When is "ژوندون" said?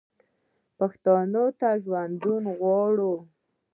1.83-2.43